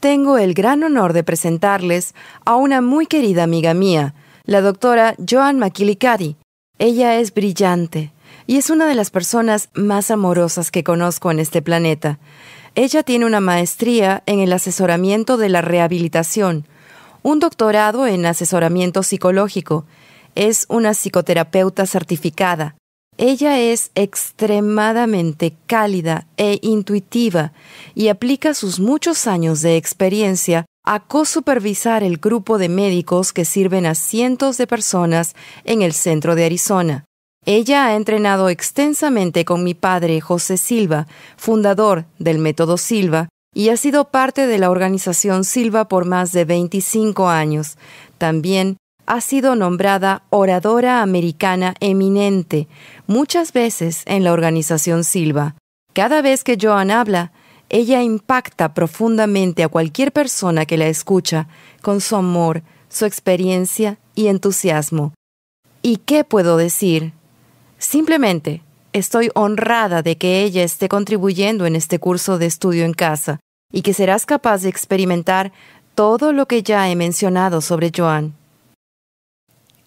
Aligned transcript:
tengo 0.00 0.38
el 0.38 0.54
gran 0.54 0.82
honor 0.84 1.12
de 1.12 1.24
presentarles 1.24 2.14
a 2.44 2.56
una 2.56 2.80
muy 2.80 3.06
querida 3.06 3.42
amiga 3.42 3.74
mía, 3.74 4.14
la 4.44 4.60
doctora 4.60 5.14
Joan 5.28 5.58
McKillicuddy. 5.58 6.36
Ella 6.78 7.18
es 7.18 7.34
brillante 7.34 8.12
y 8.46 8.56
es 8.56 8.70
una 8.70 8.86
de 8.86 8.94
las 8.94 9.10
personas 9.10 9.68
más 9.74 10.10
amorosas 10.10 10.70
que 10.70 10.84
conozco 10.84 11.30
en 11.30 11.40
este 11.40 11.60
planeta. 11.60 12.18
Ella 12.74 13.02
tiene 13.02 13.26
una 13.26 13.40
maestría 13.40 14.22
en 14.26 14.40
el 14.40 14.52
asesoramiento 14.52 15.36
de 15.36 15.48
la 15.48 15.60
rehabilitación, 15.60 16.64
un 17.22 17.40
doctorado 17.40 18.06
en 18.06 18.24
asesoramiento 18.24 19.02
psicológico. 19.02 19.84
Es 20.34 20.66
una 20.68 20.94
psicoterapeuta 20.94 21.84
certificada. 21.86 22.77
Ella 23.20 23.58
es 23.58 23.90
extremadamente 23.96 25.56
cálida 25.66 26.28
e 26.36 26.60
intuitiva 26.62 27.52
y 27.96 28.08
aplica 28.08 28.54
sus 28.54 28.78
muchos 28.78 29.26
años 29.26 29.60
de 29.60 29.76
experiencia 29.76 30.66
a 30.84 31.00
co-supervisar 31.00 32.04
el 32.04 32.18
grupo 32.18 32.58
de 32.58 32.68
médicos 32.68 33.32
que 33.32 33.44
sirven 33.44 33.86
a 33.86 33.96
cientos 33.96 34.56
de 34.56 34.68
personas 34.68 35.34
en 35.64 35.82
el 35.82 35.94
centro 35.94 36.36
de 36.36 36.44
Arizona. 36.44 37.04
Ella 37.44 37.86
ha 37.86 37.96
entrenado 37.96 38.50
extensamente 38.50 39.44
con 39.44 39.64
mi 39.64 39.74
padre 39.74 40.20
José 40.20 40.56
Silva, 40.56 41.08
fundador 41.36 42.06
del 42.20 42.38
método 42.38 42.76
Silva, 42.76 43.28
y 43.52 43.70
ha 43.70 43.76
sido 43.76 44.10
parte 44.10 44.46
de 44.46 44.58
la 44.58 44.70
organización 44.70 45.42
Silva 45.42 45.88
por 45.88 46.04
más 46.04 46.30
de 46.30 46.44
25 46.44 47.28
años. 47.28 47.78
También 48.16 48.76
ha 49.08 49.22
sido 49.22 49.56
nombrada 49.56 50.22
oradora 50.28 51.00
americana 51.00 51.74
eminente 51.80 52.68
muchas 53.06 53.54
veces 53.54 54.02
en 54.04 54.22
la 54.22 54.34
organización 54.34 55.02
Silva. 55.02 55.54
Cada 55.94 56.20
vez 56.20 56.44
que 56.44 56.58
Joan 56.60 56.90
habla, 56.90 57.32
ella 57.70 58.02
impacta 58.02 58.74
profundamente 58.74 59.64
a 59.64 59.68
cualquier 59.68 60.12
persona 60.12 60.66
que 60.66 60.76
la 60.76 60.88
escucha 60.88 61.48
con 61.80 62.02
su 62.02 62.16
amor, 62.16 62.62
su 62.90 63.06
experiencia 63.06 63.98
y 64.14 64.26
entusiasmo. 64.26 65.14
¿Y 65.80 65.96
qué 65.96 66.22
puedo 66.24 66.58
decir? 66.58 67.12
Simplemente 67.78 68.62
estoy 68.92 69.30
honrada 69.34 70.02
de 70.02 70.18
que 70.18 70.42
ella 70.42 70.62
esté 70.62 70.88
contribuyendo 70.90 71.64
en 71.64 71.76
este 71.76 71.98
curso 71.98 72.36
de 72.36 72.44
estudio 72.44 72.84
en 72.84 72.92
casa 72.92 73.40
y 73.72 73.80
que 73.80 73.94
serás 73.94 74.26
capaz 74.26 74.62
de 74.62 74.68
experimentar 74.68 75.52
todo 75.94 76.34
lo 76.34 76.46
que 76.46 76.62
ya 76.62 76.90
he 76.90 76.94
mencionado 76.94 77.62
sobre 77.62 77.90
Joan. 77.94 78.37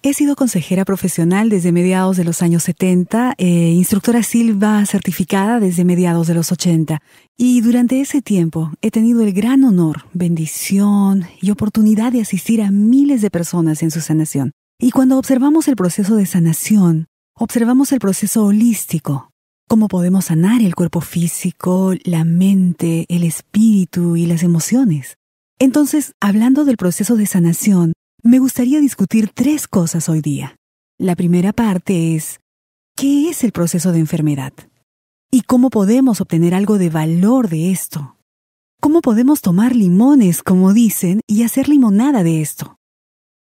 He 0.03 0.15
sido 0.15 0.35
consejera 0.35 0.83
profesional 0.83 1.49
desde 1.49 1.71
mediados 1.71 2.17
de 2.17 2.23
los 2.23 2.41
años 2.41 2.63
70, 2.63 3.35
e 3.37 3.69
instructora 3.73 4.23
Silva 4.23 4.83
certificada 4.87 5.59
desde 5.59 5.85
mediados 5.85 6.25
de 6.25 6.33
los 6.33 6.51
80, 6.51 6.99
y 7.37 7.61
durante 7.61 8.01
ese 8.01 8.23
tiempo 8.23 8.71
he 8.81 8.89
tenido 8.89 9.21
el 9.21 9.31
gran 9.31 9.63
honor, 9.63 10.05
bendición 10.13 11.25
y 11.39 11.51
oportunidad 11.51 12.11
de 12.11 12.21
asistir 12.21 12.63
a 12.63 12.71
miles 12.71 13.21
de 13.21 13.29
personas 13.29 13.83
en 13.83 13.91
su 13.91 14.01
sanación. 14.01 14.53
Y 14.79 14.89
cuando 14.89 15.19
observamos 15.19 15.67
el 15.67 15.75
proceso 15.75 16.15
de 16.15 16.25
sanación, 16.25 17.05
observamos 17.37 17.91
el 17.91 17.99
proceso 17.99 18.45
holístico, 18.45 19.29
cómo 19.67 19.87
podemos 19.87 20.25
sanar 20.25 20.63
el 20.63 20.73
cuerpo 20.73 21.01
físico, 21.01 21.93
la 22.05 22.23
mente, 22.23 23.05
el 23.07 23.23
espíritu 23.23 24.15
y 24.15 24.25
las 24.25 24.41
emociones. 24.41 25.17
Entonces, 25.59 26.13
hablando 26.19 26.65
del 26.65 26.77
proceso 26.77 27.17
de 27.17 27.27
sanación, 27.27 27.93
me 28.23 28.39
gustaría 28.39 28.79
discutir 28.79 29.31
tres 29.33 29.67
cosas 29.67 30.07
hoy 30.07 30.21
día. 30.21 30.55
La 30.99 31.15
primera 31.15 31.53
parte 31.53 32.15
es, 32.15 32.39
¿qué 32.95 33.29
es 33.29 33.43
el 33.43 33.51
proceso 33.51 33.91
de 33.91 33.99
enfermedad? 33.99 34.53
¿Y 35.31 35.41
cómo 35.41 35.69
podemos 35.69 36.21
obtener 36.21 36.53
algo 36.53 36.77
de 36.77 36.89
valor 36.89 37.49
de 37.49 37.71
esto? 37.71 38.17
¿Cómo 38.79 39.01
podemos 39.01 39.41
tomar 39.41 39.75
limones, 39.75 40.43
como 40.43 40.73
dicen, 40.73 41.21
y 41.27 41.43
hacer 41.43 41.67
limonada 41.67 42.23
de 42.23 42.41
esto? 42.41 42.75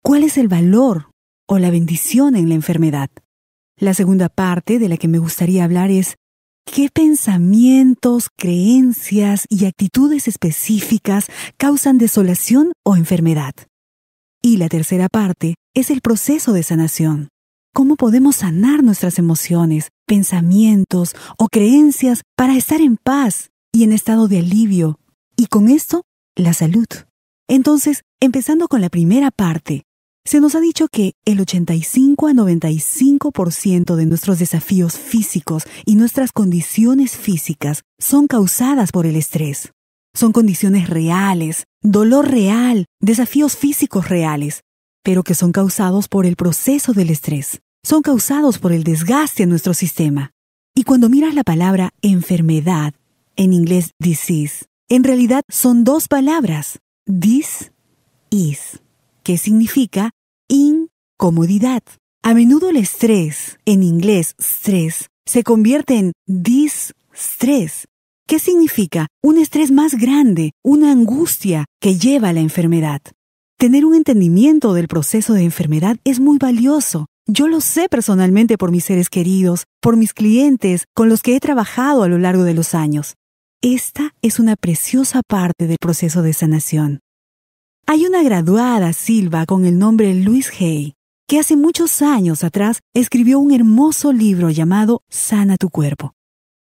¿Cuál 0.02 0.22
es 0.22 0.38
el 0.38 0.48
valor 0.48 1.10
o 1.48 1.58
la 1.58 1.70
bendición 1.70 2.36
en 2.36 2.48
la 2.48 2.54
enfermedad? 2.54 3.08
La 3.78 3.94
segunda 3.94 4.28
parte 4.28 4.78
de 4.78 4.88
la 4.88 4.96
que 4.96 5.08
me 5.08 5.18
gustaría 5.18 5.64
hablar 5.64 5.90
es, 5.90 6.16
¿qué 6.64 6.88
pensamientos, 6.92 8.28
creencias 8.36 9.44
y 9.48 9.64
actitudes 9.64 10.28
específicas 10.28 11.26
causan 11.56 11.98
desolación 11.98 12.72
o 12.84 12.96
enfermedad? 12.96 13.54
Y 14.48 14.56
la 14.56 14.70
tercera 14.70 15.10
parte 15.10 15.56
es 15.74 15.90
el 15.90 16.00
proceso 16.00 16.54
de 16.54 16.62
sanación. 16.62 17.28
¿Cómo 17.74 17.96
podemos 17.96 18.36
sanar 18.36 18.82
nuestras 18.82 19.18
emociones, 19.18 19.90
pensamientos 20.06 21.14
o 21.36 21.48
creencias 21.48 22.22
para 22.34 22.56
estar 22.56 22.80
en 22.80 22.96
paz 22.96 23.50
y 23.74 23.84
en 23.84 23.92
estado 23.92 24.26
de 24.26 24.38
alivio? 24.38 24.98
Y 25.36 25.48
con 25.48 25.68
esto, 25.68 26.00
la 26.34 26.54
salud. 26.54 26.86
Entonces, 27.46 28.04
empezando 28.20 28.68
con 28.68 28.80
la 28.80 28.88
primera 28.88 29.30
parte, 29.30 29.82
se 30.24 30.40
nos 30.40 30.54
ha 30.54 30.60
dicho 30.60 30.88
que 30.90 31.12
el 31.26 31.42
85 31.42 32.28
a 32.28 32.32
95% 32.32 33.96
de 33.96 34.06
nuestros 34.06 34.38
desafíos 34.38 34.98
físicos 34.98 35.64
y 35.84 35.96
nuestras 35.96 36.32
condiciones 36.32 37.18
físicas 37.18 37.82
son 37.98 38.26
causadas 38.26 38.92
por 38.92 39.04
el 39.04 39.16
estrés. 39.16 39.72
Son 40.18 40.32
condiciones 40.32 40.90
reales, 40.90 41.68
dolor 41.80 42.28
real, 42.28 42.86
desafíos 43.00 43.56
físicos 43.56 44.08
reales, 44.08 44.64
pero 45.04 45.22
que 45.22 45.36
son 45.36 45.52
causados 45.52 46.08
por 46.08 46.26
el 46.26 46.34
proceso 46.34 46.92
del 46.92 47.10
estrés. 47.10 47.60
Son 47.84 48.02
causados 48.02 48.58
por 48.58 48.72
el 48.72 48.82
desgaste 48.82 49.44
en 49.44 49.50
nuestro 49.50 49.74
sistema. 49.74 50.32
Y 50.74 50.82
cuando 50.82 51.08
miras 51.08 51.36
la 51.36 51.44
palabra 51.44 51.90
enfermedad, 52.02 52.94
en 53.36 53.52
inglés 53.52 53.92
disease, 54.00 54.64
en 54.88 55.04
realidad 55.04 55.42
son 55.48 55.84
dos 55.84 56.08
palabras, 56.08 56.80
dis, 57.06 57.70
is, 58.28 58.80
que 59.22 59.38
significa 59.38 60.10
incomodidad. 60.48 61.84
A 62.24 62.34
menudo 62.34 62.70
el 62.70 62.76
estrés, 62.78 63.60
en 63.66 63.84
inglés 63.84 64.34
stress, 64.40 65.10
se 65.26 65.44
convierte 65.44 65.96
en 65.96 66.12
distress, 66.26 67.86
¿Qué 68.28 68.38
significa? 68.38 69.06
Un 69.22 69.38
estrés 69.38 69.70
más 69.70 69.94
grande, 69.94 70.52
una 70.62 70.92
angustia 70.92 71.64
que 71.80 71.96
lleva 71.96 72.28
a 72.28 72.32
la 72.34 72.40
enfermedad. 72.40 73.00
Tener 73.56 73.86
un 73.86 73.94
entendimiento 73.94 74.74
del 74.74 74.86
proceso 74.86 75.32
de 75.32 75.44
enfermedad 75.44 75.96
es 76.04 76.20
muy 76.20 76.36
valioso. 76.36 77.06
Yo 77.26 77.48
lo 77.48 77.62
sé 77.62 77.88
personalmente 77.88 78.58
por 78.58 78.70
mis 78.70 78.84
seres 78.84 79.08
queridos, 79.08 79.64
por 79.80 79.96
mis 79.96 80.12
clientes 80.12 80.84
con 80.94 81.08
los 81.08 81.22
que 81.22 81.36
he 81.36 81.40
trabajado 81.40 82.02
a 82.02 82.08
lo 82.08 82.18
largo 82.18 82.44
de 82.44 82.52
los 82.52 82.74
años. 82.74 83.14
Esta 83.62 84.14
es 84.20 84.38
una 84.38 84.56
preciosa 84.56 85.22
parte 85.26 85.66
del 85.66 85.78
proceso 85.80 86.20
de 86.20 86.34
sanación. 86.34 87.00
Hay 87.86 88.04
una 88.04 88.22
graduada 88.22 88.92
Silva 88.92 89.46
con 89.46 89.64
el 89.64 89.78
nombre 89.78 90.12
Louise 90.12 90.52
Hay, 90.60 90.92
que 91.26 91.38
hace 91.38 91.56
muchos 91.56 92.02
años 92.02 92.44
atrás 92.44 92.80
escribió 92.92 93.38
un 93.38 93.52
hermoso 93.52 94.12
libro 94.12 94.50
llamado 94.50 95.00
Sana 95.08 95.56
tu 95.56 95.70
cuerpo. 95.70 96.12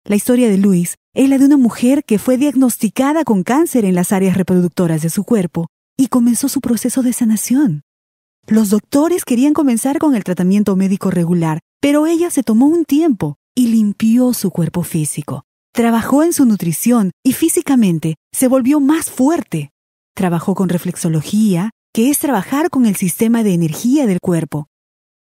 La 0.06 0.16
historia 0.16 0.50
de 0.50 0.58
Luis 0.58 0.96
es 1.14 1.30
la 1.30 1.38
de 1.38 1.46
una 1.46 1.56
mujer 1.56 2.04
que 2.04 2.18
fue 2.18 2.36
diagnosticada 2.36 3.24
con 3.24 3.42
cáncer 3.42 3.86
en 3.86 3.94
las 3.94 4.12
áreas 4.12 4.36
reproductoras 4.36 5.00
de 5.00 5.08
su 5.08 5.24
cuerpo 5.24 5.68
y 5.96 6.08
comenzó 6.08 6.50
su 6.50 6.60
proceso 6.60 7.02
de 7.02 7.14
sanación. 7.14 7.84
Los 8.46 8.68
doctores 8.68 9.24
querían 9.24 9.54
comenzar 9.54 9.98
con 9.98 10.14
el 10.14 10.22
tratamiento 10.22 10.76
médico 10.76 11.10
regular, 11.10 11.60
pero 11.80 12.06
ella 12.06 12.28
se 12.28 12.42
tomó 12.42 12.66
un 12.66 12.84
tiempo 12.84 13.36
y 13.54 13.68
limpió 13.68 14.34
su 14.34 14.50
cuerpo 14.50 14.82
físico. 14.82 15.44
Trabajó 15.72 16.22
en 16.22 16.34
su 16.34 16.44
nutrición 16.44 17.10
y 17.24 17.32
físicamente 17.32 18.16
se 18.30 18.46
volvió 18.46 18.80
más 18.80 19.10
fuerte. 19.10 19.70
Trabajó 20.14 20.54
con 20.54 20.68
reflexología, 20.68 21.70
que 21.94 22.10
es 22.10 22.18
trabajar 22.18 22.68
con 22.68 22.84
el 22.84 22.96
sistema 22.96 23.42
de 23.42 23.54
energía 23.54 24.06
del 24.06 24.20
cuerpo. 24.20 24.66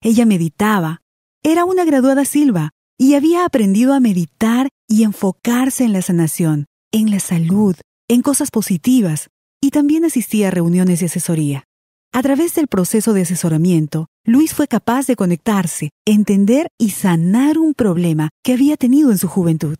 Ella 0.00 0.26
meditaba. 0.26 1.02
Era 1.44 1.64
una 1.64 1.84
graduada 1.84 2.24
Silva, 2.24 2.70
y 3.02 3.16
había 3.16 3.44
aprendido 3.44 3.94
a 3.94 3.98
meditar 3.98 4.68
y 4.86 5.02
enfocarse 5.02 5.82
en 5.82 5.92
la 5.92 6.02
sanación, 6.02 6.66
en 6.92 7.10
la 7.10 7.18
salud, 7.18 7.74
en 8.06 8.22
cosas 8.22 8.52
positivas, 8.52 9.28
y 9.60 9.70
también 9.70 10.04
asistía 10.04 10.46
a 10.46 10.50
reuniones 10.52 11.00
de 11.00 11.06
asesoría. 11.06 11.64
A 12.12 12.22
través 12.22 12.54
del 12.54 12.68
proceso 12.68 13.12
de 13.12 13.22
asesoramiento, 13.22 14.06
Luis 14.24 14.54
fue 14.54 14.68
capaz 14.68 15.08
de 15.08 15.16
conectarse, 15.16 15.90
entender 16.06 16.68
y 16.78 16.90
sanar 16.90 17.58
un 17.58 17.74
problema 17.74 18.28
que 18.44 18.52
había 18.52 18.76
tenido 18.76 19.10
en 19.10 19.18
su 19.18 19.26
juventud. 19.26 19.78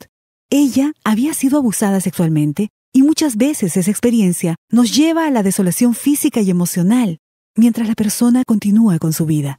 Ella 0.50 0.92
había 1.04 1.32
sido 1.32 1.58
abusada 1.58 2.00
sexualmente 2.00 2.70
y 2.92 3.02
muchas 3.02 3.36
veces 3.36 3.76
esa 3.76 3.90
experiencia 3.92 4.56
nos 4.68 4.96
lleva 4.96 5.28
a 5.28 5.30
la 5.30 5.44
desolación 5.44 5.94
física 5.94 6.40
y 6.40 6.50
emocional, 6.50 7.18
mientras 7.56 7.86
la 7.86 7.94
persona 7.94 8.42
continúa 8.44 8.98
con 8.98 9.12
su 9.12 9.26
vida. 9.26 9.58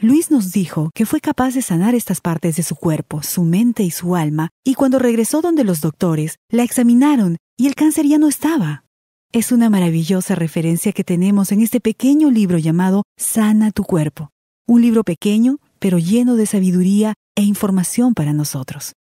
Luis 0.00 0.30
nos 0.30 0.50
dijo 0.50 0.90
que 0.92 1.06
fue 1.06 1.20
capaz 1.20 1.54
de 1.54 1.62
sanar 1.62 1.94
estas 1.94 2.20
partes 2.20 2.56
de 2.56 2.64
su 2.64 2.74
cuerpo, 2.74 3.22
su 3.22 3.44
mente 3.44 3.84
y 3.84 3.90
su 3.90 4.16
alma, 4.16 4.50
y 4.64 4.74
cuando 4.74 4.98
regresó 4.98 5.40
donde 5.40 5.62
los 5.62 5.80
doctores, 5.80 6.36
la 6.50 6.64
examinaron 6.64 7.36
y 7.56 7.68
el 7.68 7.76
cáncer 7.76 8.06
ya 8.06 8.18
no 8.18 8.28
estaba. 8.28 8.84
Es 9.32 9.52
una 9.52 9.70
maravillosa 9.70 10.34
referencia 10.34 10.92
que 10.92 11.04
tenemos 11.04 11.52
en 11.52 11.60
este 11.60 11.80
pequeño 11.80 12.30
libro 12.30 12.58
llamado 12.58 13.04
Sana 13.16 13.70
tu 13.70 13.84
cuerpo, 13.84 14.30
un 14.66 14.82
libro 14.82 15.04
pequeño 15.04 15.58
pero 15.78 15.98
lleno 15.98 16.34
de 16.36 16.46
sabiduría 16.46 17.14
e 17.36 17.42
información 17.42 18.14
para 18.14 18.32
nosotros. 18.32 18.94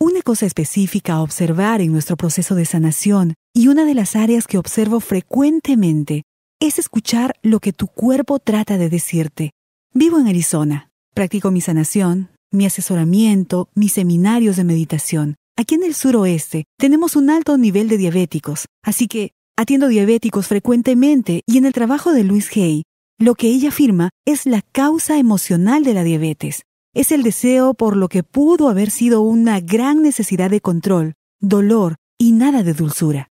una 0.00 0.20
cosa 0.22 0.44
específica 0.44 1.14
a 1.14 1.22
observar 1.22 1.80
en 1.80 1.92
nuestro 1.92 2.16
proceso 2.16 2.54
de 2.54 2.66
sanación 2.66 3.34
y 3.54 3.68
una 3.68 3.84
de 3.84 3.94
las 3.94 4.16
áreas 4.16 4.46
que 4.46 4.58
observo 4.58 5.00
frecuentemente 5.00 6.24
es 6.60 6.78
escuchar 6.78 7.36
lo 7.42 7.60
que 7.60 7.72
tu 7.72 7.86
cuerpo 7.86 8.38
trata 8.38 8.76
de 8.76 8.90
decirte. 8.90 9.52
Vivo 9.96 10.18
en 10.18 10.26
Arizona, 10.26 10.90
practico 11.14 11.52
mi 11.52 11.60
sanación, 11.60 12.30
mi 12.50 12.66
asesoramiento, 12.66 13.68
mis 13.76 13.92
seminarios 13.92 14.56
de 14.56 14.64
meditación. 14.64 15.36
Aquí 15.56 15.76
en 15.76 15.84
el 15.84 15.94
suroeste 15.94 16.64
tenemos 16.76 17.14
un 17.14 17.30
alto 17.30 17.56
nivel 17.58 17.86
de 17.86 17.96
diabéticos, 17.96 18.66
así 18.82 19.06
que 19.06 19.30
atiendo 19.56 19.86
diabéticos 19.86 20.48
frecuentemente 20.48 21.42
y 21.46 21.58
en 21.58 21.64
el 21.64 21.72
trabajo 21.72 22.12
de 22.12 22.24
Luis 22.24 22.50
Hay, 22.56 22.82
lo 23.20 23.36
que 23.36 23.46
ella 23.46 23.68
afirma 23.68 24.10
es 24.26 24.46
la 24.46 24.62
causa 24.72 25.16
emocional 25.16 25.84
de 25.84 25.94
la 25.94 26.02
diabetes. 26.02 26.62
Es 26.92 27.12
el 27.12 27.22
deseo 27.22 27.74
por 27.74 27.96
lo 27.96 28.08
que 28.08 28.24
pudo 28.24 28.68
haber 28.68 28.90
sido 28.90 29.20
una 29.20 29.60
gran 29.60 30.02
necesidad 30.02 30.50
de 30.50 30.60
control, 30.60 31.14
dolor 31.40 31.94
y 32.18 32.32
nada 32.32 32.64
de 32.64 32.74
dulzura. 32.74 33.28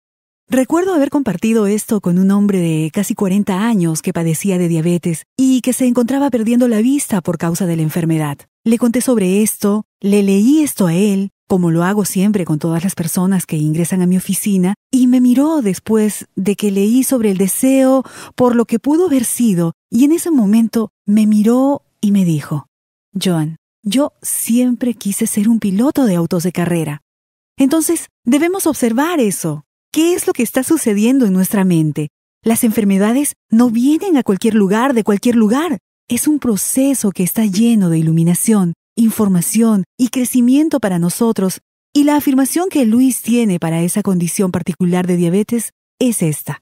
Recuerdo 0.51 0.95
haber 0.95 1.11
compartido 1.11 1.67
esto 1.67 2.01
con 2.01 2.17
un 2.17 2.31
hombre 2.31 2.57
de 2.57 2.89
casi 2.91 3.13
40 3.13 3.67
años 3.67 4.01
que 4.01 4.13
padecía 4.13 4.57
de 4.57 4.67
diabetes 4.67 5.25
y 5.37 5.61
que 5.61 5.73
se 5.73 5.85
encontraba 5.85 6.31
perdiendo 6.31 6.67
la 6.67 6.81
vista 6.81 7.21
por 7.21 7.37
causa 7.37 7.67
de 7.67 7.75
la 7.75 7.83
enfermedad. 7.83 8.39
Le 8.63 8.79
conté 8.79 9.01
sobre 9.01 9.43
esto, 9.43 9.85
le 9.99 10.23
leí 10.23 10.63
esto 10.63 10.87
a 10.87 10.95
él, 10.95 11.29
como 11.47 11.69
lo 11.69 11.83
hago 11.83 12.03
siempre 12.03 12.45
con 12.45 12.57
todas 12.57 12.83
las 12.83 12.95
personas 12.95 13.45
que 13.45 13.57
ingresan 13.57 14.01
a 14.01 14.07
mi 14.07 14.17
oficina, 14.17 14.73
y 14.91 15.05
me 15.05 15.21
miró 15.21 15.61
después 15.61 16.25
de 16.35 16.55
que 16.55 16.71
leí 16.71 17.03
sobre 17.03 17.29
el 17.29 17.37
deseo 17.37 18.03
por 18.33 18.55
lo 18.55 18.65
que 18.65 18.79
pudo 18.79 19.05
haber 19.05 19.25
sido, 19.25 19.73
y 19.91 20.05
en 20.05 20.13
ese 20.13 20.31
momento 20.31 20.89
me 21.05 21.27
miró 21.27 21.83
y 22.01 22.11
me 22.11 22.25
dijo, 22.25 22.65
Joan, 23.13 23.57
yo 23.83 24.13
siempre 24.23 24.95
quise 24.95 25.27
ser 25.27 25.47
un 25.47 25.59
piloto 25.59 26.05
de 26.05 26.15
autos 26.15 26.41
de 26.41 26.51
carrera. 26.51 27.01
Entonces, 27.55 28.07
debemos 28.25 28.65
observar 28.65 29.19
eso. 29.19 29.63
¿Qué 29.91 30.13
es 30.13 30.27
lo 30.27 30.33
que 30.33 30.43
está 30.43 30.63
sucediendo 30.63 31.25
en 31.25 31.33
nuestra 31.33 31.65
mente? 31.65 32.09
Las 32.43 32.63
enfermedades 32.63 33.33
no 33.49 33.71
vienen 33.71 34.17
a 34.17 34.23
cualquier 34.23 34.53
lugar 34.53 34.93
de 34.93 35.03
cualquier 35.03 35.35
lugar. 35.35 35.79
Es 36.07 36.27
un 36.27 36.37
proceso 36.37 37.11
que 37.11 37.23
está 37.23 37.45
lleno 37.45 37.89
de 37.89 37.97
iluminación, 37.97 38.73
información 38.95 39.85
y 39.97 40.09
crecimiento 40.09 40.79
para 40.79 40.99
nosotros, 40.99 41.61
y 41.91 42.03
la 42.03 42.17
afirmación 42.17 42.69
que 42.69 42.85
Luis 42.85 43.23
tiene 43.23 43.57
para 43.59 43.81
esa 43.81 44.03
condición 44.03 44.51
particular 44.51 45.07
de 45.07 45.17
diabetes 45.17 45.71
es 45.97 46.21
esta. 46.21 46.61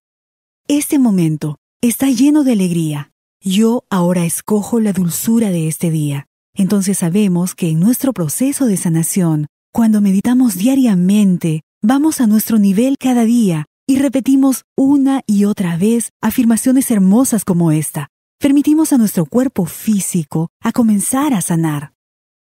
Este 0.69 0.97
momento 0.97 1.57
está 1.81 2.09
lleno 2.09 2.45
de 2.45 2.53
alegría. 2.53 3.11
Yo 3.41 3.83
ahora 3.89 4.25
escojo 4.25 4.79
la 4.79 4.93
dulzura 4.93 5.49
de 5.49 5.67
este 5.67 5.91
día. 5.91 6.27
Entonces 6.55 6.99
sabemos 6.99 7.55
que 7.55 7.69
en 7.69 7.81
nuestro 7.81 8.13
proceso 8.13 8.67
de 8.67 8.77
sanación, 8.77 9.47
cuando 9.73 9.99
meditamos 9.99 10.55
diariamente, 10.55 11.61
vamos 11.87 12.19
a 12.19 12.27
nuestro 12.27 12.59
nivel 12.59 12.97
cada 12.99 13.23
día 13.23 13.65
y 13.87 13.97
repetimos 13.99 14.63
una 14.75 15.21
y 15.25 15.45
otra 15.45 15.77
vez 15.77 16.09
afirmaciones 16.21 16.91
hermosas 16.91 17.45
como 17.45 17.71
esta. 17.71 18.09
Permitimos 18.39 18.91
a 18.91 18.97
nuestro 18.97 19.25
cuerpo 19.25 19.65
físico 19.65 20.49
a 20.61 20.73
comenzar 20.73 21.33
a 21.33 21.39
sanar. 21.39 21.93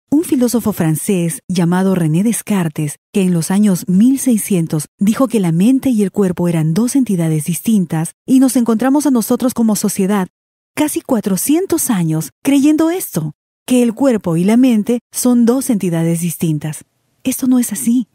Un 0.10 0.26
filósofo 0.26 0.74
francés 0.74 1.40
llamado 1.48 1.96
René 1.96 2.24
Descartes, 2.24 2.98
que 3.14 3.22
en 3.22 3.34
los 3.34 3.52
años 3.52 3.88
1600 3.88 4.88
dijo 5.00 5.30
que 5.30 5.40
la 5.40 5.54
mente 5.54 5.92
y 5.92 6.04
el 6.04 6.12
cuerpo 6.12 6.50
eran 6.50 6.74
dos 6.74 6.98
entidades 6.98 7.46
distintas, 7.46 8.16
y 8.28 8.42
nos 8.42 8.58
encontramos 8.58 9.06
a 9.06 9.12
nosotros 9.12 9.54
como 9.54 9.78
sociedad 9.78 10.28
casi 10.76 11.00
400 11.00 11.90
años 11.90 12.32
creyendo 12.44 12.90
esto, 12.90 13.32
que 13.66 13.82
el 13.82 13.94
cuerpo 13.94 14.36
y 14.36 14.44
la 14.44 14.58
mente 14.58 15.00
son 15.14 15.46
dos 15.46 15.70
entidades 15.70 16.20
distintas. 16.20 16.84
Esto 17.24 17.48
no 17.48 17.60
es 17.60 17.72
así. 17.72 18.10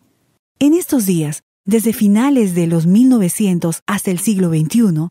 En 0.59 0.73
estos 0.73 1.05
días, 1.05 1.43
desde 1.67 1.93
finales 1.93 2.55
de 2.55 2.67
los 2.67 2.87
1900 2.87 3.83
hasta 3.87 4.11
el 4.11 4.19
siglo 4.19 4.49
XXI, 4.49 5.11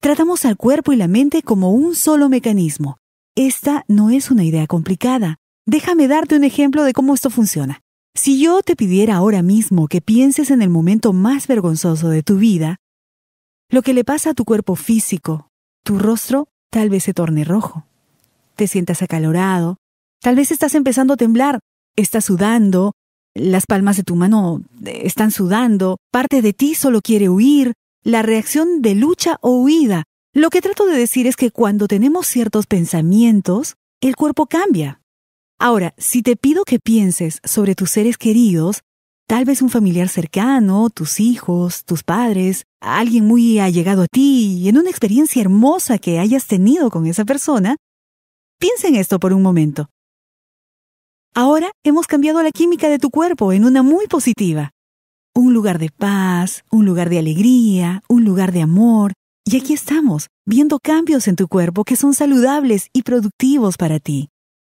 tratamos 0.00 0.44
al 0.44 0.58
cuerpo 0.58 0.92
y 0.92 0.96
la 0.96 1.08
mente 1.08 1.42
como 1.42 1.72
un 1.72 1.94
solo 1.94 2.28
mecanismo. 2.28 2.98
Esta 3.34 3.84
no 3.88 4.10
es 4.10 4.30
una 4.30 4.44
idea 4.44 4.66
complicada. 4.66 5.36
Déjame 5.64 6.08
darte 6.08 6.36
un 6.36 6.44
ejemplo 6.44 6.84
de 6.84 6.92
cómo 6.92 7.14
esto 7.14 7.30
funciona. 7.30 7.80
Si 8.14 8.38
yo 8.38 8.60
te 8.62 8.76
pidiera 8.76 9.16
ahora 9.16 9.40
mismo 9.40 9.88
que 9.88 10.02
pienses 10.02 10.50
en 10.50 10.60
el 10.60 10.68
momento 10.68 11.14
más 11.14 11.46
vergonzoso 11.46 12.10
de 12.10 12.22
tu 12.22 12.36
vida, 12.36 12.76
lo 13.70 13.80
que 13.80 13.94
le 13.94 14.04
pasa 14.04 14.30
a 14.30 14.34
tu 14.34 14.44
cuerpo 14.44 14.76
físico, 14.76 15.48
tu 15.82 15.98
rostro 15.98 16.48
tal 16.68 16.90
vez 16.90 17.04
se 17.04 17.14
torne 17.14 17.44
rojo. 17.44 17.86
Te 18.56 18.66
sientas 18.66 19.00
acalorado, 19.00 19.78
tal 20.20 20.36
vez 20.36 20.52
estás 20.52 20.74
empezando 20.74 21.14
a 21.14 21.16
temblar, 21.16 21.60
estás 21.96 22.26
sudando, 22.26 22.92
las 23.34 23.66
palmas 23.66 23.96
de 23.96 24.02
tu 24.02 24.16
mano 24.16 24.62
están 24.84 25.30
sudando, 25.30 25.98
parte 26.10 26.42
de 26.42 26.52
ti 26.52 26.74
solo 26.74 27.00
quiere 27.00 27.28
huir, 27.28 27.72
la 28.02 28.22
reacción 28.22 28.82
de 28.82 28.94
lucha 28.94 29.38
o 29.40 29.62
huida. 29.62 30.04
Lo 30.34 30.50
que 30.50 30.60
trato 30.60 30.86
de 30.86 30.96
decir 30.96 31.26
es 31.26 31.36
que 31.36 31.50
cuando 31.50 31.88
tenemos 31.88 32.26
ciertos 32.26 32.66
pensamientos, 32.66 33.74
el 34.00 34.16
cuerpo 34.16 34.46
cambia. 34.46 35.00
Ahora, 35.58 35.94
si 35.96 36.22
te 36.22 36.36
pido 36.36 36.64
que 36.64 36.80
pienses 36.80 37.40
sobre 37.44 37.74
tus 37.74 37.90
seres 37.90 38.18
queridos, 38.18 38.82
tal 39.28 39.44
vez 39.44 39.62
un 39.62 39.70
familiar 39.70 40.08
cercano, 40.08 40.90
tus 40.90 41.20
hijos, 41.20 41.84
tus 41.84 42.02
padres, 42.02 42.64
alguien 42.80 43.26
muy 43.26 43.60
allegado 43.60 44.02
a 44.02 44.06
ti, 44.06 44.68
en 44.68 44.78
una 44.78 44.90
experiencia 44.90 45.40
hermosa 45.40 45.98
que 45.98 46.18
hayas 46.18 46.46
tenido 46.46 46.90
con 46.90 47.06
esa 47.06 47.24
persona, 47.24 47.76
piensa 48.58 48.88
en 48.88 48.96
esto 48.96 49.20
por 49.20 49.32
un 49.32 49.42
momento. 49.42 49.88
Ahora 51.34 51.72
hemos 51.82 52.06
cambiado 52.06 52.42
la 52.42 52.50
química 52.50 52.90
de 52.90 52.98
tu 52.98 53.08
cuerpo 53.08 53.54
en 53.54 53.64
una 53.64 53.82
muy 53.82 54.06
positiva. 54.06 54.72
Un 55.34 55.54
lugar 55.54 55.78
de 55.78 55.88
paz, 55.88 56.62
un 56.70 56.84
lugar 56.84 57.08
de 57.08 57.18
alegría, 57.18 58.02
un 58.06 58.22
lugar 58.24 58.52
de 58.52 58.60
amor. 58.60 59.14
Y 59.46 59.56
aquí 59.56 59.72
estamos, 59.72 60.28
viendo 60.44 60.78
cambios 60.78 61.28
en 61.28 61.36
tu 61.36 61.48
cuerpo 61.48 61.84
que 61.84 61.96
son 61.96 62.12
saludables 62.12 62.88
y 62.92 63.02
productivos 63.02 63.78
para 63.78 63.98
ti. 63.98 64.28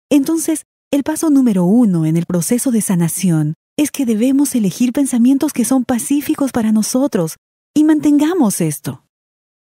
Entonces, 0.09 0.65
el 0.91 1.03
paso 1.03 1.29
número 1.29 1.63
uno 1.63 2.05
en 2.05 2.17
el 2.17 2.25
proceso 2.25 2.71
de 2.71 2.81
sanación 2.81 3.53
es 3.77 3.89
que 3.89 4.05
debemos 4.05 4.53
elegir 4.53 4.91
pensamientos 4.91 5.53
que 5.53 5.63
son 5.63 5.85
pacíficos 5.85 6.51
para 6.51 6.73
nosotros 6.73 7.37
y 7.73 7.85
mantengamos 7.85 8.59
esto. 8.59 9.05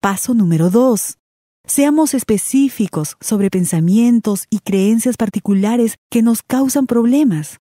Paso 0.01 0.33
número 0.33 0.71
dos. 0.71 1.19
Seamos 1.71 2.15
específicos 2.15 3.17
sobre 3.21 3.49
pensamientos 3.49 4.47
y 4.51 4.59
creencias 4.59 5.17
particulares 5.17 5.99
que 6.11 6.21
nos 6.21 6.43
causan 6.43 6.89
problemas. 6.89 7.59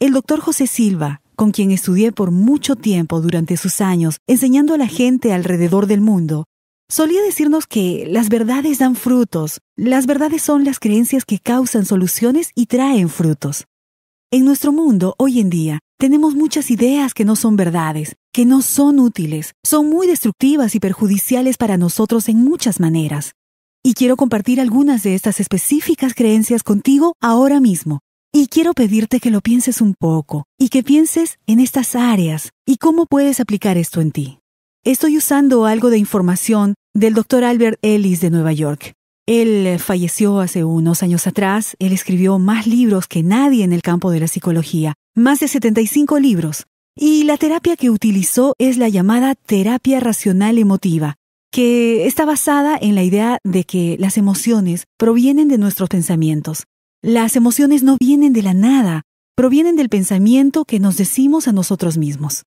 El 0.00 0.14
doctor 0.14 0.40
José 0.40 0.66
Silva, 0.66 1.20
con 1.36 1.50
quien 1.50 1.70
estudié 1.70 2.12
por 2.12 2.30
mucho 2.30 2.76
tiempo 2.76 3.20
durante 3.20 3.58
sus 3.58 3.82
años 3.82 4.16
enseñando 4.26 4.72
a 4.72 4.78
la 4.78 4.86
gente 4.86 5.34
alrededor 5.34 5.86
del 5.86 6.00
mundo, 6.00 6.44
Solía 6.88 7.20
decirnos 7.20 7.66
que 7.66 8.06
las 8.08 8.30
verdades 8.30 8.78
dan 8.78 8.94
frutos. 8.94 9.58
Las 9.76 10.06
verdades 10.06 10.40
son 10.40 10.64
las 10.64 10.78
creencias 10.78 11.26
que 11.26 11.38
causan 11.38 11.84
soluciones 11.84 12.52
y 12.54 12.66
traen 12.66 13.10
frutos. 13.10 13.66
En 14.30 14.44
nuestro 14.46 14.72
mundo, 14.72 15.14
hoy 15.18 15.40
en 15.40 15.50
día, 15.50 15.80
tenemos 15.98 16.34
muchas 16.34 16.70
ideas 16.70 17.12
que 17.12 17.24
no 17.24 17.36
son 17.36 17.56
verdades, 17.56 18.16
que 18.36 18.44
no 18.44 18.60
son 18.60 18.98
útiles, 18.98 19.54
son 19.64 19.88
muy 19.88 20.06
destructivas 20.06 20.74
y 20.74 20.78
perjudiciales 20.78 21.56
para 21.56 21.78
nosotros 21.78 22.28
en 22.28 22.44
muchas 22.44 22.80
maneras. 22.80 23.32
Y 23.82 23.94
quiero 23.94 24.14
compartir 24.16 24.60
algunas 24.60 25.02
de 25.02 25.14
estas 25.14 25.40
específicas 25.40 26.12
creencias 26.12 26.62
contigo 26.62 27.14
ahora 27.22 27.60
mismo. 27.60 28.00
Y 28.34 28.48
quiero 28.48 28.74
pedirte 28.74 29.20
que 29.20 29.30
lo 29.30 29.40
pienses 29.40 29.80
un 29.80 29.94
poco 29.98 30.44
y 30.58 30.68
que 30.68 30.82
pienses 30.82 31.38
en 31.46 31.60
estas 31.60 31.96
áreas 31.96 32.50
y 32.66 32.76
cómo 32.76 33.06
puedes 33.06 33.40
aplicar 33.40 33.78
esto 33.78 34.02
en 34.02 34.10
ti. 34.10 34.38
Estoy 34.84 35.16
usando 35.16 35.64
algo 35.64 35.88
de 35.88 35.96
información 35.96 36.74
del 36.92 37.14
Dr. 37.14 37.42
Albert 37.42 37.78
Ellis 37.80 38.20
de 38.20 38.28
Nueva 38.28 38.52
York. 38.52 38.92
Él 39.24 39.66
eh, 39.66 39.78
falleció 39.78 40.40
hace 40.40 40.62
unos 40.62 41.02
años 41.02 41.26
atrás. 41.26 41.74
Él 41.78 41.94
escribió 41.94 42.38
más 42.38 42.66
libros 42.66 43.06
que 43.06 43.22
nadie 43.22 43.64
en 43.64 43.72
el 43.72 43.80
campo 43.80 44.10
de 44.10 44.20
la 44.20 44.28
psicología, 44.28 44.92
más 45.14 45.40
de 45.40 45.48
75 45.48 46.18
libros. 46.18 46.66
Y 46.98 47.24
la 47.24 47.36
terapia 47.36 47.76
que 47.76 47.90
utilizó 47.90 48.54
es 48.58 48.78
la 48.78 48.88
llamada 48.88 49.34
terapia 49.34 50.00
racional 50.00 50.56
emotiva, 50.56 51.16
que 51.52 52.06
está 52.06 52.24
basada 52.24 52.78
en 52.80 52.94
la 52.94 53.02
idea 53.02 53.38
de 53.44 53.64
que 53.64 53.96
las 54.00 54.16
emociones 54.16 54.84
provienen 54.96 55.48
de 55.48 55.58
nuestros 55.58 55.90
pensamientos. 55.90 56.64
Las 57.02 57.36
emociones 57.36 57.82
no 57.82 57.98
vienen 58.00 58.32
de 58.32 58.42
la 58.42 58.54
nada, 58.54 59.02
provienen 59.34 59.76
del 59.76 59.90
pensamiento 59.90 60.64
que 60.64 60.80
nos 60.80 60.96
decimos 60.96 61.48
a 61.48 61.52
nosotros 61.52 61.98
mismos. 61.98 62.44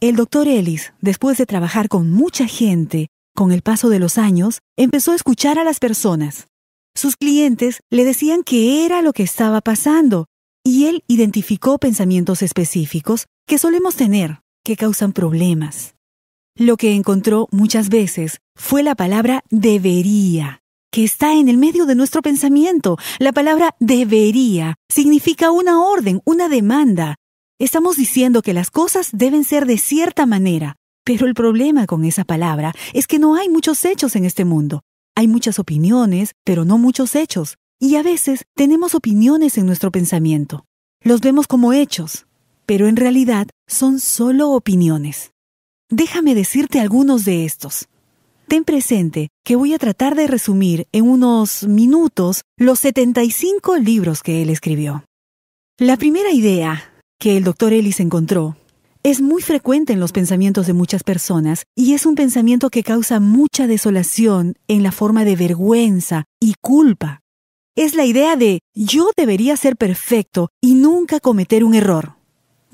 El 0.00 0.16
doctor 0.16 0.48
Ellis, 0.48 0.92
después 1.00 1.38
de 1.38 1.46
trabajar 1.46 1.88
con 1.88 2.10
mucha 2.10 2.48
gente, 2.48 3.06
con 3.32 3.52
el 3.52 3.62
paso 3.62 3.90
de 3.90 4.00
los 4.00 4.18
años, 4.18 4.58
empezó 4.76 5.12
a 5.12 5.16
escuchar 5.16 5.56
a 5.60 5.64
las 5.64 5.78
personas. 5.78 6.48
Sus 6.96 7.16
clientes 7.16 7.78
le 7.90 8.04
decían 8.04 8.42
qué 8.42 8.84
era 8.84 9.02
lo 9.02 9.12
que 9.12 9.22
estaba 9.22 9.60
pasando, 9.60 10.26
y 10.64 10.86
él 10.86 11.04
identificó 11.06 11.78
pensamientos 11.78 12.42
específicos 12.42 13.26
que 13.46 13.58
solemos 13.58 13.96
tener, 13.96 14.40
que 14.64 14.76
causan 14.76 15.12
problemas. 15.12 15.94
Lo 16.56 16.76
que 16.76 16.94
encontró 16.94 17.48
muchas 17.50 17.88
veces 17.88 18.40
fue 18.54 18.82
la 18.82 18.94
palabra 18.94 19.42
debería, 19.50 20.62
que 20.90 21.04
está 21.04 21.34
en 21.34 21.48
el 21.48 21.56
medio 21.58 21.86
de 21.86 21.94
nuestro 21.94 22.22
pensamiento. 22.22 22.96
La 23.18 23.32
palabra 23.32 23.74
debería 23.80 24.76
significa 24.88 25.50
una 25.50 25.82
orden, 25.82 26.22
una 26.24 26.48
demanda, 26.48 27.16
Estamos 27.60 27.96
diciendo 27.96 28.42
que 28.42 28.52
las 28.52 28.72
cosas 28.72 29.10
deben 29.12 29.44
ser 29.44 29.64
de 29.64 29.78
cierta 29.78 30.26
manera, 30.26 30.74
pero 31.04 31.28
el 31.28 31.34
problema 31.34 31.86
con 31.86 32.04
esa 32.04 32.24
palabra 32.24 32.74
es 32.92 33.06
que 33.06 33.20
no 33.20 33.36
hay 33.36 33.48
muchos 33.48 33.84
hechos 33.84 34.16
en 34.16 34.24
este 34.24 34.44
mundo. 34.44 34.82
Hay 35.14 35.28
muchas 35.28 35.60
opiniones, 35.60 36.32
pero 36.42 36.64
no 36.64 36.78
muchos 36.78 37.14
hechos. 37.14 37.56
Y 37.78 37.94
a 37.94 38.02
veces 38.02 38.44
tenemos 38.56 38.96
opiniones 38.96 39.56
en 39.56 39.66
nuestro 39.66 39.92
pensamiento. 39.92 40.64
Los 41.00 41.20
vemos 41.20 41.46
como 41.46 41.72
hechos, 41.72 42.26
pero 42.66 42.88
en 42.88 42.96
realidad 42.96 43.48
son 43.66 44.00
solo 44.00 44.50
opiniones. 44.50 45.32
Déjame 45.90 46.34
decirte 46.34 46.80
algunos 46.80 47.24
de 47.24 47.44
estos. 47.44 47.88
Ten 48.48 48.64
presente 48.64 49.28
que 49.44 49.56
voy 49.56 49.74
a 49.74 49.78
tratar 49.78 50.14
de 50.14 50.26
resumir 50.26 50.86
en 50.92 51.08
unos 51.08 51.64
minutos 51.66 52.42
los 52.56 52.78
75 52.80 53.78
libros 53.78 54.22
que 54.22 54.42
él 54.42 54.50
escribió. 54.50 55.04
La 55.78 55.96
primera 55.96 56.30
idea 56.30 56.92
que 57.18 57.36
el 57.36 57.44
doctor 57.44 57.72
Ellis 57.72 58.00
encontró 58.00 58.56
es 59.02 59.20
muy 59.20 59.42
frecuente 59.42 59.92
en 59.92 60.00
los 60.00 60.12
pensamientos 60.12 60.66
de 60.66 60.72
muchas 60.72 61.02
personas 61.02 61.64
y 61.76 61.92
es 61.92 62.06
un 62.06 62.14
pensamiento 62.14 62.70
que 62.70 62.82
causa 62.82 63.20
mucha 63.20 63.66
desolación 63.66 64.54
en 64.66 64.82
la 64.82 64.92
forma 64.92 65.24
de 65.24 65.36
vergüenza 65.36 66.24
y 66.40 66.54
culpa. 66.60 67.20
Es 67.76 67.94
la 67.94 68.06
idea 68.06 68.36
de 68.36 68.60
yo 68.74 69.10
debería 69.16 69.56
ser 69.56 69.76
perfecto 69.76 70.48
y 70.60 70.74
nunca 70.74 71.20
cometer 71.20 71.64
un 71.64 71.74
error. 71.74 72.14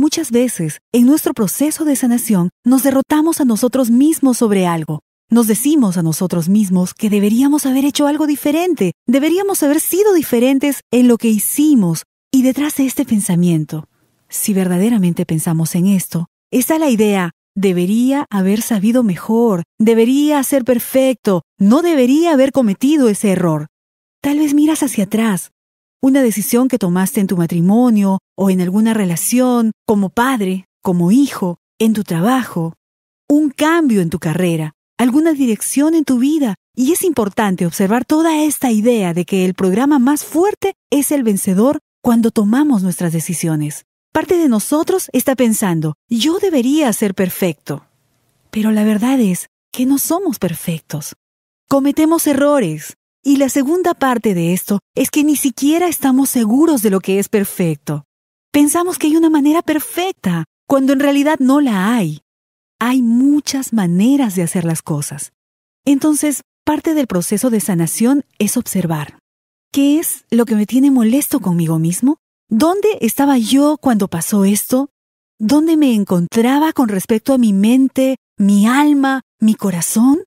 Muchas 0.01 0.31
veces, 0.31 0.81
en 0.93 1.05
nuestro 1.05 1.35
proceso 1.35 1.85
de 1.85 1.95
sanación, 1.95 2.49
nos 2.65 2.83
derrotamos 2.83 3.43
a 3.43 3.45
nosotros 3.45 3.91
mismos 3.91 4.39
sobre 4.39 4.67
algo. 4.67 5.01
Nos 5.29 5.47
decimos 5.47 5.99
a 5.99 6.03
nosotros 6.03 6.49
mismos 6.49 6.95
que 6.95 7.11
deberíamos 7.11 7.67
haber 7.67 7.85
hecho 7.85 8.07
algo 8.07 8.27
diferente, 8.27 8.93
deberíamos 9.07 9.63
haber 9.63 9.79
sido 9.79 10.15
diferentes 10.15 10.81
en 10.91 11.07
lo 11.07 11.19
que 11.19 11.29
hicimos, 11.29 12.05
y 12.33 12.43
detrás 12.43 12.77
de 12.77 12.87
este 12.87 13.05
pensamiento 13.05 13.85
si 14.31 14.55
verdaderamente 14.55 15.27
pensamos 15.27 15.75
en 15.75 15.87
esto, 15.87 16.29
está 16.51 16.79
la 16.79 16.89
idea, 16.89 17.33
debería 17.55 18.25
haber 18.31 18.63
sabido 18.63 19.03
mejor, 19.03 19.65
debería 19.79 20.43
ser 20.45 20.65
perfecto, 20.65 21.43
no 21.59 21.83
debería 21.83 22.33
haber 22.33 22.53
cometido 22.53 23.11
ese 23.11 23.33
error. 23.33 23.67
Tal 24.23 24.39
vez 24.39 24.55
miras 24.55 24.83
hacia 24.83 25.05
atrás, 25.05 25.51
una 26.03 26.23
decisión 26.23 26.69
que 26.69 26.79
tomaste 26.79 27.21
en 27.21 27.27
tu 27.27 27.37
matrimonio 27.37 28.19
o 28.37 28.51
en 28.51 28.61
alguna 28.61 28.95
relación, 28.95 29.73
como 29.87 30.09
padre, 30.11 30.65
como 30.83 31.13
hijo, 31.13 31.59
en 31.79 31.93
tu 31.93 32.05
trabajo, 32.05 32.75
un 33.29 33.51
cambio 33.51 34.01
en 34.01 34.11
tu 34.11 34.19
carrera, 34.19 34.73
alguna 34.99 35.33
dirección 35.33 35.95
en 35.95 36.05
tu 36.05 36.19
vida, 36.19 36.57
y 36.75 36.93
es 36.93 37.05
importante 37.05 37.67
observar 37.67 38.05
toda 38.05 38.43
esta 38.43 38.71
idea 38.71 39.15
de 39.15 39.25
que 39.25 39.45
el 39.45 39.55
programa 39.55 39.99
más 39.99 40.25
fuerte 40.25 40.75
es 40.91 41.13
el 41.13 41.23
vencedor 41.23 41.79
cuando 42.03 42.31
tomamos 42.31 42.83
nuestras 42.83 43.13
decisiones. 43.13 43.85
Parte 44.13 44.37
de 44.37 44.49
nosotros 44.49 45.09
está 45.13 45.37
pensando, 45.37 45.95
yo 46.09 46.39
debería 46.39 46.93
ser 46.93 47.15
perfecto. 47.15 47.87
Pero 48.51 48.73
la 48.73 48.85
verdad 48.85 49.21
es 49.21 49.49
que 49.73 49.87
no 49.87 49.99
somos 49.99 50.39
perfectos. 50.39 51.15
Cometemos 51.69 52.27
errores. 52.27 52.97
Y 53.23 53.37
la 53.37 53.51
segunda 53.51 53.93
parte 53.93 54.35
de 54.35 54.55
esto 54.55 54.81
es 54.95 55.11
que 55.11 55.25
ni 55.25 55.37
siquiera 55.37 55.89
estamos 55.89 56.31
seguros 56.31 56.81
de 56.81 56.91
lo 56.91 57.01
que 57.01 57.19
es 57.19 57.29
perfecto. 57.29 58.05
Pensamos 58.51 58.99
que 58.99 59.09
hay 59.09 59.17
una 59.17 59.31
manera 59.31 59.63
perfecta, 59.63 60.45
cuando 60.67 60.93
en 60.93 61.01
realidad 61.01 61.39
no 61.39 61.61
la 61.61 61.95
hay. 61.95 62.21
Hay 62.79 63.03
muchas 63.03 63.73
maneras 63.73 64.37
de 64.37 64.43
hacer 64.43 64.65
las 64.65 64.81
cosas. 64.81 65.33
Entonces, 65.85 66.43
parte 66.65 66.95
del 66.95 67.07
proceso 67.07 67.51
de 67.51 67.61
sanación 67.61 68.25
es 68.39 68.57
observar. 68.57 69.19
¿Qué 69.71 69.99
es 69.99 70.25
lo 70.31 70.47
que 70.47 70.57
me 70.57 70.67
tiene 70.67 70.91
molesto 70.91 71.41
conmigo 71.41 71.79
mismo? 71.79 72.17
¿Dónde 72.49 72.89
estaba 73.03 73.37
yo 73.37 73.77
cuando 73.77 74.09
pasó 74.09 74.45
esto? 74.45 74.89
¿Dónde 75.39 75.77
me 75.77 75.95
encontraba 75.95 76.73
con 76.73 76.89
respecto 76.89 77.35
a 77.35 77.39
mi 77.39 77.53
mente, 77.53 78.17
mi 78.37 78.67
alma, 78.67 79.21
mi 79.39 79.55
corazón? 79.55 80.25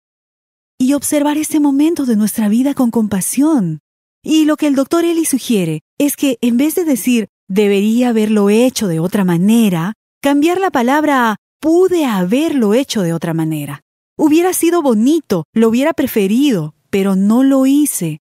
Y 0.84 0.96
observar 0.96 1.38
este 1.38 1.62
momento 1.62 2.06
de 2.06 2.18
nuestra 2.18 2.50
vida 2.50 2.74
con 2.74 2.92
compasión. 2.92 3.80
Y 4.22 4.44
lo 4.44 4.58
que 4.58 4.68
el 4.68 4.76
doctor 4.76 5.06
Eli 5.06 5.24
sugiere 5.24 5.80
es 5.98 6.18
que 6.18 6.38
en 6.42 6.58
vez 6.58 6.76
de 6.76 6.84
decir 6.84 7.30
debería 7.48 8.10
haberlo 8.10 8.50
hecho 8.50 8.90
de 8.90 9.00
otra 9.00 9.24
manera, 9.24 9.94
cambiar 10.22 10.60
la 10.60 10.72
palabra 10.72 11.32
a 11.32 11.36
pude 11.62 12.04
haberlo 12.04 12.74
hecho 12.74 13.02
de 13.02 13.14
otra 13.14 13.34
manera. 13.34 13.80
Hubiera 14.18 14.52
sido 14.52 14.82
bonito, 14.82 15.46
lo 15.54 15.70
hubiera 15.70 15.94
preferido, 15.94 16.76
pero 16.90 17.16
no 17.16 17.44
lo 17.44 17.66
hice. 17.66 18.20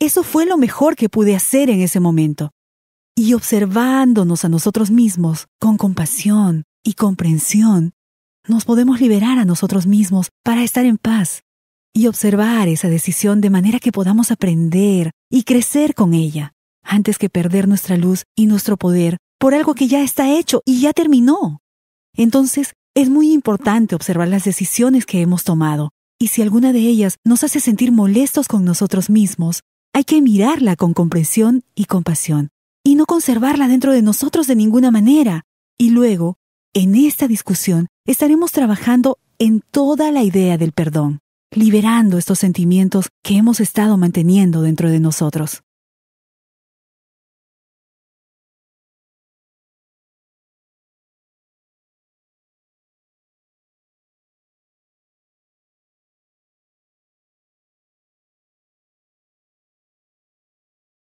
Eso 0.00 0.24
fue 0.24 0.46
lo 0.46 0.56
mejor 0.56 0.96
que 0.96 1.08
pude 1.08 1.36
hacer 1.36 1.70
en 1.70 1.80
ese 1.80 2.00
momento 2.00 2.50
y 3.14 3.34
observándonos 3.34 4.44
a 4.44 4.48
nosotros 4.48 4.90
mismos 4.90 5.46
con 5.60 5.76
compasión 5.76 6.64
y 6.82 6.94
comprensión, 6.94 7.92
nos 8.48 8.64
podemos 8.64 9.00
liberar 9.00 9.38
a 9.38 9.44
nosotros 9.44 9.86
mismos 9.86 10.30
para 10.42 10.64
estar 10.64 10.84
en 10.86 10.98
paz 10.98 11.44
y 11.92 12.06
observar 12.06 12.68
esa 12.68 12.88
decisión 12.88 13.40
de 13.40 13.50
manera 13.50 13.78
que 13.78 13.92
podamos 13.92 14.30
aprender 14.30 15.10
y 15.30 15.44
crecer 15.44 15.94
con 15.94 16.14
ella, 16.14 16.52
antes 16.82 17.18
que 17.18 17.28
perder 17.28 17.68
nuestra 17.68 17.96
luz 17.96 18.24
y 18.36 18.46
nuestro 18.46 18.76
poder 18.76 19.18
por 19.38 19.54
algo 19.54 19.74
que 19.74 19.88
ya 19.88 20.02
está 20.02 20.30
hecho 20.30 20.62
y 20.64 20.80
ya 20.80 20.92
terminó. 20.92 21.60
Entonces, 22.14 22.74
es 22.94 23.08
muy 23.08 23.32
importante 23.32 23.94
observar 23.94 24.28
las 24.28 24.44
decisiones 24.44 25.06
que 25.06 25.20
hemos 25.20 25.44
tomado, 25.44 25.90
y 26.18 26.28
si 26.28 26.42
alguna 26.42 26.72
de 26.72 26.80
ellas 26.80 27.16
nos 27.24 27.44
hace 27.44 27.60
sentir 27.60 27.92
molestos 27.92 28.48
con 28.48 28.64
nosotros 28.64 29.08
mismos, 29.08 29.62
hay 29.94 30.04
que 30.04 30.20
mirarla 30.20 30.76
con 30.76 30.92
comprensión 30.92 31.62
y 31.74 31.86
compasión 31.86 32.50
y 32.84 32.94
no 32.94 33.06
conservarla 33.06 33.68
dentro 33.68 33.92
de 33.92 34.02
nosotros 34.02 34.46
de 34.46 34.56
ninguna 34.56 34.90
manera. 34.90 35.44
Y 35.78 35.90
luego, 35.90 36.36
en 36.74 36.94
esta 36.94 37.28
discusión, 37.28 37.86
estaremos 38.06 38.52
trabajando 38.52 39.18
en 39.38 39.60
toda 39.60 40.10
la 40.12 40.22
idea 40.22 40.58
del 40.58 40.72
perdón, 40.72 41.20
liberando 41.50 42.18
estos 42.18 42.38
sentimientos 42.38 43.08
que 43.22 43.36
hemos 43.36 43.60
estado 43.60 43.96
manteniendo 43.96 44.62
dentro 44.62 44.90
de 44.90 45.00
nosotros. 45.00 45.62